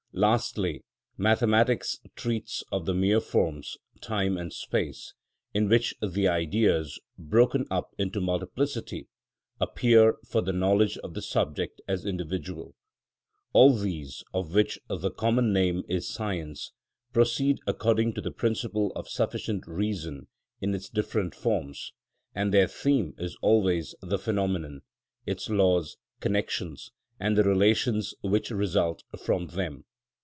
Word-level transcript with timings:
Lastly, 0.13 0.83
mathematics 1.17 1.97
treats 2.17 2.65
of 2.69 2.85
the 2.85 2.93
mere 2.93 3.21
forms, 3.21 3.77
time 4.01 4.35
and 4.37 4.51
space, 4.51 5.13
in 5.53 5.69
which 5.69 5.95
the 6.01 6.27
Ideas, 6.27 6.99
broken 7.17 7.65
up 7.71 7.95
into 7.97 8.19
multiplicity, 8.19 9.07
appear 9.61 10.17
for 10.27 10.41
the 10.41 10.51
knowledge 10.51 10.97
of 10.97 11.13
the 11.13 11.21
subject 11.21 11.79
as 11.87 12.05
individual. 12.05 12.75
All 13.53 13.73
these, 13.73 14.21
of 14.33 14.53
which 14.53 14.77
the 14.89 15.11
common 15.11 15.53
name 15.53 15.81
is 15.87 16.09
science, 16.13 16.73
proceed 17.13 17.59
according 17.65 18.11
to 18.15 18.21
the 18.21 18.31
principle 18.31 18.91
of 18.97 19.07
sufficient 19.07 19.63
reason 19.65 20.27
in 20.59 20.75
its 20.75 20.89
different 20.89 21.33
forms, 21.33 21.93
and 22.35 22.53
their 22.53 22.67
theme 22.67 23.13
is 23.17 23.37
always 23.41 23.95
the 24.01 24.19
phenomenon, 24.19 24.81
its 25.25 25.49
laws, 25.49 25.95
connections, 26.19 26.91
and 27.17 27.37
the 27.37 27.45
relations 27.45 28.13
which 28.21 28.51
result 28.51 29.03
from 29.17 29.47
them. 29.47 29.85